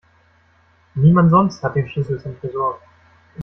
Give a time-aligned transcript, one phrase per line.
[0.95, 2.79] Niemand sonst hat den Schlüssel zum Tresor.